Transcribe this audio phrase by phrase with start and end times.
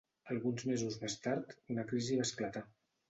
[0.35, 2.65] Alguns mesos més tard una crisi va esclatar.